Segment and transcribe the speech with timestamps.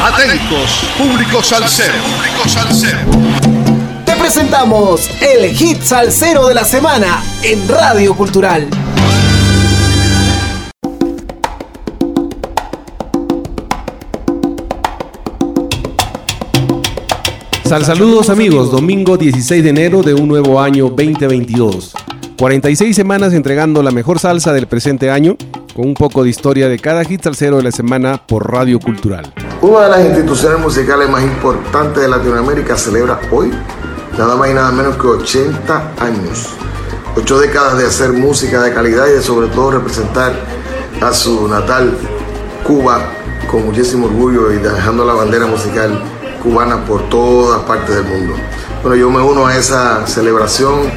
[0.00, 1.92] Atentos, público salsero.
[1.94, 2.98] Público salsero.
[4.06, 8.68] Te presentamos el hit salsero de la semana en Radio Cultural.
[17.64, 21.94] Sal saludos amigos, domingo 16 de enero de un nuevo año 2022.
[22.38, 25.36] 46 semanas entregando la mejor salsa del presente año,
[25.78, 29.32] con un poco de historia de cada hit salsero de la semana por Radio Cultural.
[29.62, 33.52] Una de las instituciones musicales más importantes de Latinoamérica celebra hoy
[34.18, 36.48] nada más y nada menos que 80 años.
[37.16, 40.32] Ocho décadas de hacer música de calidad y de sobre todo representar
[41.00, 41.96] a su natal
[42.64, 43.12] Cuba
[43.48, 46.02] con muchísimo orgullo y dejando la bandera musical
[46.42, 48.34] cubana por todas partes del mundo.
[48.82, 50.90] Bueno, yo me uno a esa celebración,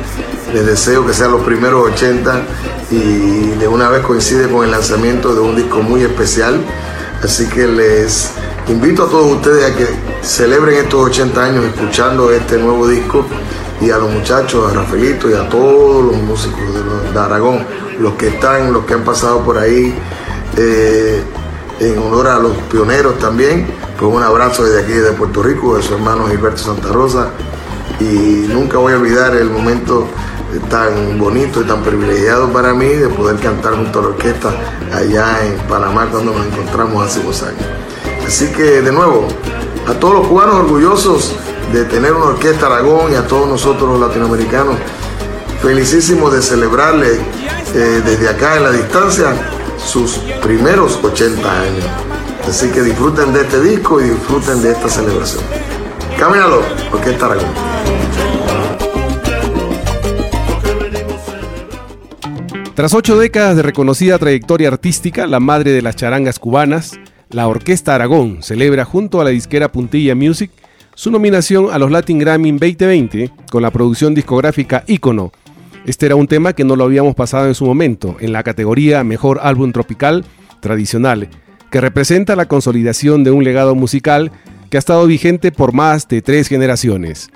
[0.54, 2.42] les deseo que sean los primeros 80
[2.92, 6.62] y de una vez coincide con el lanzamiento de un disco muy especial,
[7.24, 8.32] así que les
[8.68, 9.88] Invito a todos ustedes a que
[10.22, 13.26] celebren estos 80 años escuchando este nuevo disco
[13.82, 16.60] y a los muchachos, a Rafaelito y a todos los músicos
[17.14, 17.66] de, Aragón,
[18.00, 19.94] los que están, los que han pasado por ahí,
[20.58, 21.24] eh,
[21.80, 23.68] en honor a los pioneros también,
[24.00, 27.32] pues un abrazo desde aquí de Puerto Rico, de su hermano Gilberto Santa Rosa,
[28.00, 30.08] y nunca voy a olvidar el momento
[30.60, 34.50] tan bonito y tan privilegiado para mí de poder cantar junto a la orquesta
[34.94, 37.62] allá en Panamá cuando nos encontramos hace dos años.
[38.26, 39.28] Así que de nuevo,
[39.88, 41.36] a todos los cubanos orgullosos
[41.72, 44.76] de tener una orquesta Aragón y a todos nosotros los latinoamericanos,
[45.62, 47.20] felicísimos de celebrarle
[47.74, 49.34] eh, desde acá en la distancia
[49.78, 51.86] sus primeros 80 años.
[52.48, 55.44] Así que disfruten de este disco y disfruten de esta celebración.
[56.20, 57.71] Camínalo, Orquesta Aragón.
[62.82, 67.94] Tras ocho décadas de reconocida trayectoria artística, la madre de las charangas cubanas, la Orquesta
[67.94, 70.50] Aragón celebra junto a la disquera Puntilla Music
[70.96, 75.32] su nominación a los Latin Grammy 2020 con la producción discográfica Icono.
[75.86, 79.04] Este era un tema que no lo habíamos pasado en su momento, en la categoría
[79.04, 80.26] Mejor Álbum Tropical
[80.60, 81.30] Tradicional,
[81.70, 84.32] que representa la consolidación de un legado musical
[84.72, 87.30] que ha estado vigente por más de tres generaciones.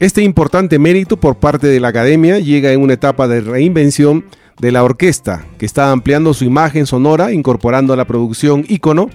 [0.00, 4.24] Este importante mérito por parte de la academia llega en una etapa de reinvención
[4.60, 9.10] de la orquesta, que está ampliando su imagen sonora incorporando a la producción Icono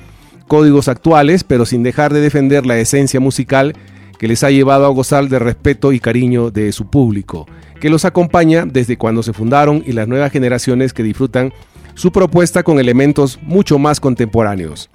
[0.48, 3.74] códigos actuales, pero sin dejar de defender la esencia musical
[4.18, 7.48] que les ha llevado a gozar de respeto y cariño de su público,
[7.80, 11.52] que los acompaña desde cuando se fundaron y las nuevas generaciones que disfrutan
[11.96, 14.90] su propuesta con elementos mucho más contemporáneos.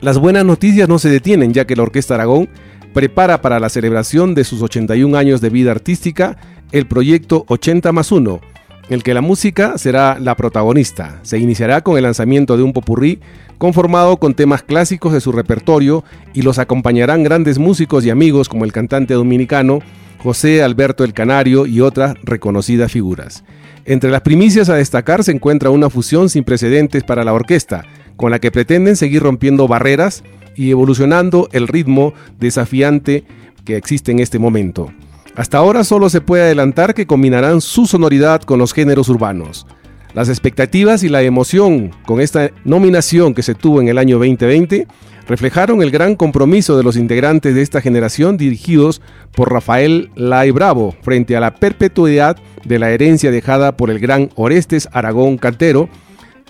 [0.00, 2.48] Las buenas noticias no se detienen ya que la Orquesta Aragón
[2.94, 6.36] prepara para la celebración de sus 81 años de vida artística
[6.72, 8.40] el proyecto 80 más 1,
[8.88, 11.18] en el que la música será la protagonista.
[11.22, 13.20] Se iniciará con el lanzamiento de un popurrí
[13.58, 18.64] conformado con temas clásicos de su repertorio y los acompañarán grandes músicos y amigos como
[18.64, 19.80] el cantante dominicano
[20.22, 23.44] José Alberto el Canario y otras reconocidas figuras.
[23.84, 27.84] Entre las primicias a destacar se encuentra una fusión sin precedentes para la orquesta,
[28.16, 30.24] con la que pretenden seguir rompiendo barreras
[30.56, 33.24] y evolucionando el ritmo desafiante
[33.64, 34.92] que existe en este momento.
[35.38, 39.68] Hasta ahora solo se puede adelantar que combinarán su sonoridad con los géneros urbanos.
[40.12, 44.88] Las expectativas y la emoción con esta nominación que se tuvo en el año 2020
[45.28, 49.00] reflejaron el gran compromiso de los integrantes de esta generación dirigidos
[49.32, 54.30] por Rafael Lai Bravo frente a la perpetuidad de la herencia dejada por el gran
[54.34, 55.88] Orestes Aragón Cantero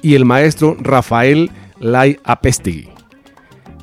[0.01, 2.89] y el maestro Rafael Lai Apestegui.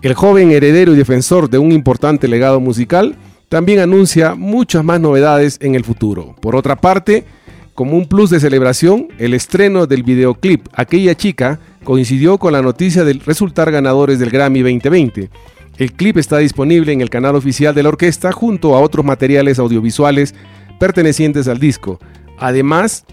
[0.02, 3.16] El joven heredero y defensor de un importante legado musical
[3.50, 6.36] también anuncia muchas más novedades en el futuro.
[6.42, 7.26] Por otra parte,
[7.74, 13.04] como un plus de celebración, el estreno del videoclip Aquella chica coincidió con la noticia
[13.04, 15.30] de resultar ganadores del Grammy 2020.
[15.78, 19.60] El clip está disponible en el canal oficial de la orquesta junto a otros materiales
[19.60, 20.34] audiovisuales
[20.80, 22.00] pertenecientes al disco,
[22.38, 23.06] además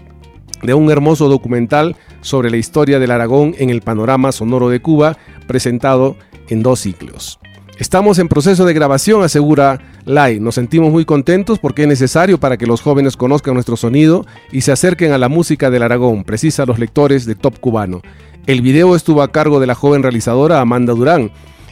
[0.61, 5.17] de un hermoso documental sobre la historia del Aragón en el panorama sonoro de Cuba,
[5.45, 6.15] presentado
[6.47, 7.39] en dos ciclos.
[7.79, 10.39] Estamos en proceso de grabación, asegura Lai.
[10.39, 14.61] Nos sentimos muy contentos porque es necesario para que los jóvenes conozcan nuestro sonido y
[14.61, 18.01] se acerquen a la música del Aragón, precisa los lectores de Top Cubano.
[18.45, 21.31] El video estuvo a cargo de la joven realizadora Amanda Durán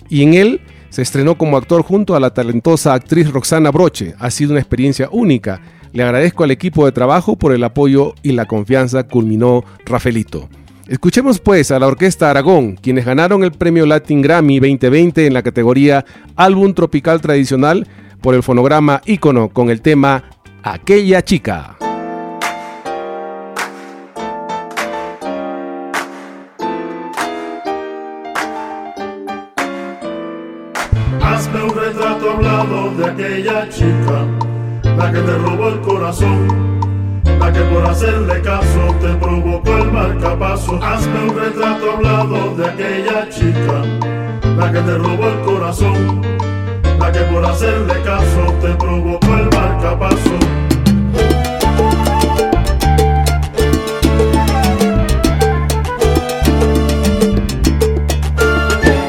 [0.09, 4.15] y en él se estrenó como actor junto a la talentosa actriz Roxana Broche.
[4.19, 5.61] Ha sido una experiencia única.
[5.93, 10.47] Le agradezco al equipo de trabajo por el apoyo y la confianza, culminó Rafaelito.
[10.87, 15.43] Escuchemos pues a la Orquesta Aragón, quienes ganaron el premio Latin Grammy 2020 en la
[15.43, 16.03] categoría
[16.35, 17.87] Álbum Tropical Tradicional
[18.21, 20.23] por el fonograma Ícono con el tema
[20.63, 21.75] Aquella chica.
[31.21, 34.27] Hazme un retrato hablado de aquella chica,
[34.83, 36.79] la que te robó el corazón,
[37.39, 40.79] la que por hacerle caso te provocó el marcapaso.
[40.83, 43.81] Hazme un retrato hablado de aquella chica,
[44.55, 46.21] la que te robó el corazón,
[47.11, 50.37] que por hacerle caso te provocó el marcapaso.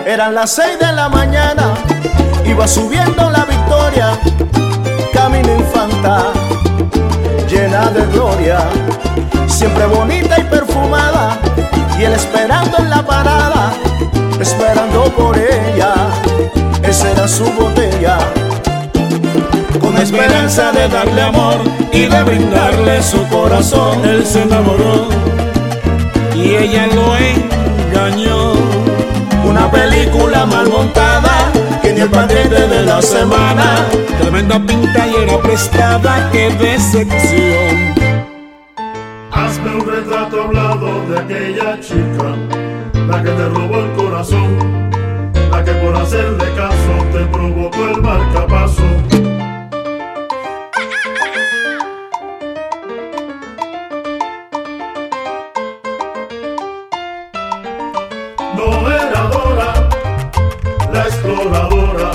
[0.07, 1.75] Eran las seis de la mañana,
[2.45, 4.19] iba subiendo la victoria,
[5.13, 6.33] camino infanta,
[7.49, 8.59] llena de gloria,
[9.47, 11.39] siempre bonita y perfumada,
[11.99, 13.73] y él esperando en la parada,
[14.41, 15.95] esperando por ella,
[16.83, 17.92] esa era su botella.
[19.81, 21.61] Con esperanza de darle amor
[21.93, 25.09] y de brindarle su corazón, él se enamoró
[26.35, 28.55] y ella lo engañó
[29.45, 33.87] una película mal montada que ni el paquete de la semana.
[34.21, 37.95] Tremenda pinta y era prestada, qué decepción.
[39.31, 42.35] Hazme un retrato hablado de aquella chica,
[43.07, 44.92] la que te robó el corazón,
[45.83, 48.83] por hacerle caso te provocó el marcapaso.
[58.57, 59.89] No era Dora,
[60.93, 62.11] la exploradora.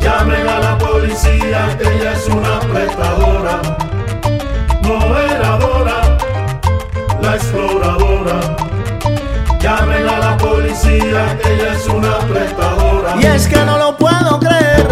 [0.00, 3.62] Llamen a la policía que ella es una prestadora.
[4.82, 6.18] No era Dora,
[7.22, 8.71] la exploradora.
[9.62, 13.14] Llamen a la policía que ella es una prestadora.
[13.20, 14.88] Y es que no lo puedo creer,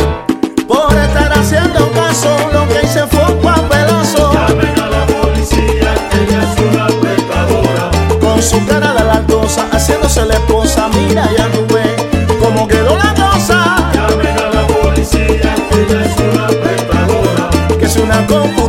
[0.68, 4.32] por estar haciendo caso, lo que hice fue un papelazo.
[4.32, 7.90] Llamen a la policía que ella es una prestadora.
[8.20, 11.96] Con su cara de lardosa, haciéndose la esposa, mira ya tú ves
[12.40, 13.90] cómo quedó la cosa.
[13.92, 17.50] Llamen a la policía que ella es una prestadora.
[17.76, 18.59] Que es una computadora,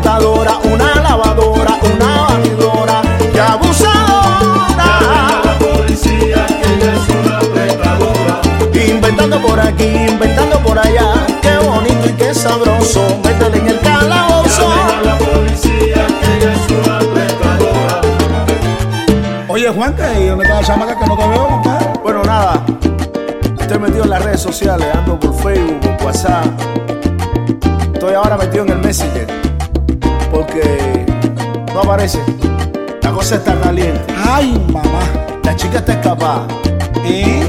[12.84, 14.68] sabroso, métele en el calabozo.
[14.70, 18.02] A la policía que ella es una prestadora.
[19.48, 21.90] Oye, Juanca, ¿y dónde está la chamaca que no te veo, compadre?
[22.04, 22.64] Bueno, nada,
[23.60, 26.46] estoy metido en las redes sociales, ando por Facebook, por WhatsApp.
[27.94, 29.28] Estoy ahora metido en el Messenger,
[30.32, 31.06] porque
[31.74, 32.20] no aparece.
[33.02, 34.02] La cosa está caliente.
[34.28, 35.00] Ay, mamá.
[35.44, 36.48] La chica está escapada.
[37.04, 37.41] ¿Eh?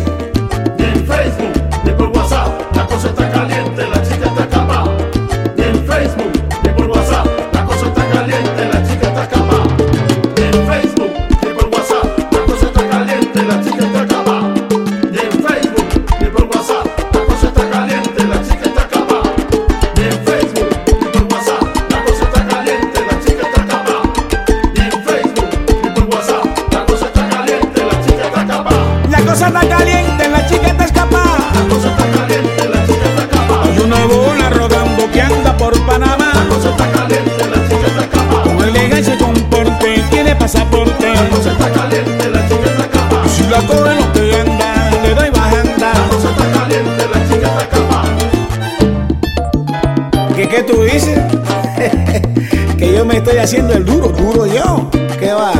[53.42, 54.90] Estoy haciendo el duro, duro yo.
[55.18, 55.52] ¿Qué va?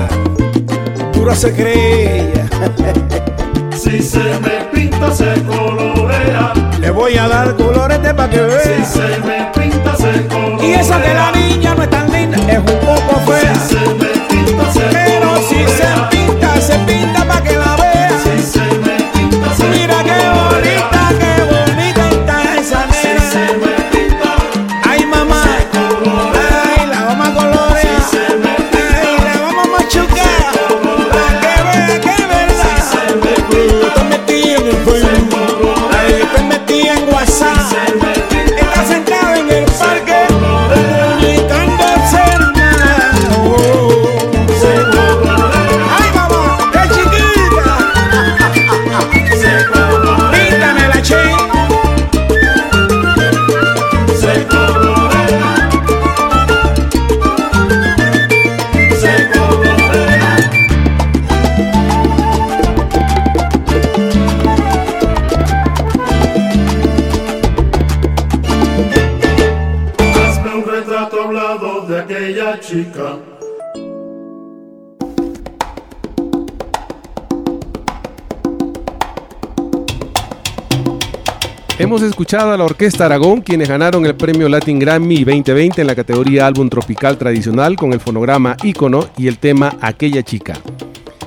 [1.12, 2.32] Duro se cree.
[3.74, 6.52] Si se me pinta, se colorea.
[6.78, 8.84] Le voy a dar colorete para que Si vea.
[8.84, 10.64] se me pinta, se colorea.
[10.68, 13.51] Y esa de la niña no es tan linda, es un poco fea.
[72.72, 73.18] Chica.
[81.78, 85.94] Hemos escuchado a la Orquesta Aragón, quienes ganaron el premio Latin Grammy 2020 en la
[85.94, 90.58] categoría Álbum Tropical Tradicional con el fonograma Ícono y el tema Aquella Chica.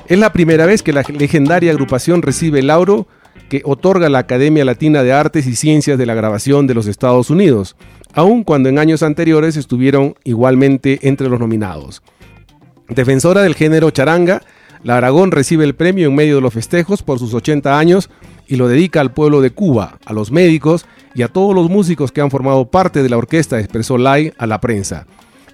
[0.08, 3.06] Es la primera vez que la legendaria agrupación recibe el lauro
[3.48, 7.30] que otorga la Academia Latina de Artes y Ciencias de la Grabación de los Estados
[7.30, 7.76] Unidos,
[8.16, 12.02] aun cuando en años anteriores estuvieron igualmente entre los nominados.
[12.88, 14.42] Defensora del género charanga,
[14.82, 18.08] la Aragón recibe el premio en medio de los festejos por sus 80 años
[18.48, 22.10] y lo dedica al pueblo de Cuba, a los médicos y a todos los músicos
[22.10, 25.06] que han formado parte de la orquesta, expresó Lai a la prensa.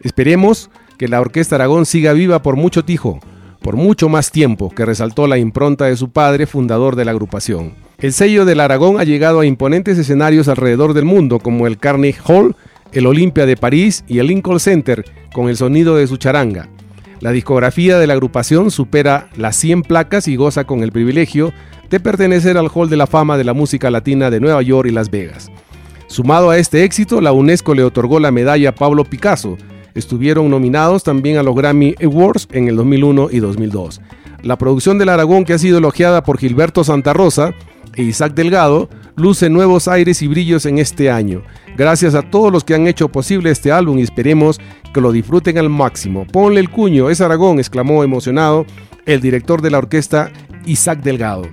[0.02, 3.18] Esperemos que la Orquesta Aragón siga viva por mucho tijo,
[3.60, 7.74] por mucho más tiempo, que resaltó la impronta de su padre, fundador de la agrupación.
[8.02, 12.20] El sello del Aragón ha llegado a imponentes escenarios alrededor del mundo, como el Carnegie
[12.26, 12.56] Hall,
[12.90, 16.68] el Olympia de París y el Lincoln Center, con el sonido de su charanga.
[17.20, 21.52] La discografía de la agrupación supera las 100 placas y goza con el privilegio
[21.90, 24.92] de pertenecer al Hall de la Fama de la Música Latina de Nueva York y
[24.92, 25.52] Las Vegas.
[26.08, 29.58] Sumado a este éxito, la UNESCO le otorgó la medalla Pablo Picasso.
[29.94, 34.00] Estuvieron nominados también a los Grammy Awards en el 2001 y 2002.
[34.42, 37.54] La producción del Aragón, que ha sido elogiada por Gilberto Santa Rosa
[37.94, 41.42] e Isaac Delgado, luce nuevos aires y brillos en este año.
[41.76, 44.60] Gracias a todos los que han hecho posible este álbum y esperemos
[44.92, 46.26] que lo disfruten al máximo.
[46.26, 48.66] Ponle el cuño, es Aragón, exclamó emocionado
[49.06, 50.30] el director de la orquesta
[50.66, 51.48] Isaac Delgado.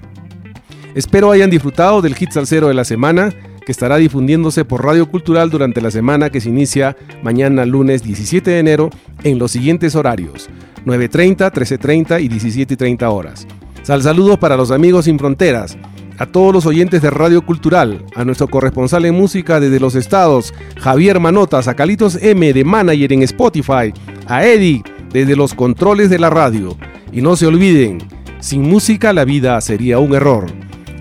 [0.96, 3.34] Espero hayan disfrutado del hit salsero de la semana
[3.66, 8.50] que estará difundiéndose por Radio Cultural durante la semana que se inicia mañana lunes 17
[8.50, 8.90] de enero
[9.24, 10.50] en los siguientes horarios
[10.86, 13.48] 9.30, 13.30 y 17.30 horas.
[13.84, 15.78] Sal saludos para los amigos sin fronteras,
[16.20, 20.54] a todos los oyentes de Radio Cultural, a nuestro corresponsal en música desde los estados,
[20.78, 23.94] Javier Manotas, a Calitos M de Manager en Spotify,
[24.28, 26.78] a Eddie desde los controles de la radio.
[27.12, 28.00] Y no se olviden,
[28.40, 30.46] sin música la vida sería un error.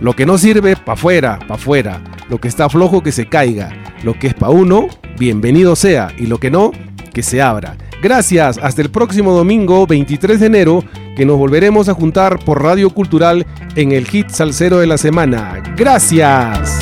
[0.00, 2.02] Lo que no sirve, pa' fuera, pa' fuera.
[2.30, 3.72] Lo que está flojo, que se caiga.
[4.04, 4.86] Lo que es pa' uno,
[5.18, 6.12] bienvenido sea.
[6.16, 6.70] Y lo que no,
[7.12, 7.76] que se abra.
[8.00, 10.84] Gracias, hasta el próximo domingo 23 de enero,
[11.18, 13.44] que nos volveremos a juntar por Radio Cultural
[13.74, 15.60] en el hit salsero de la semana.
[15.76, 16.78] Gracias.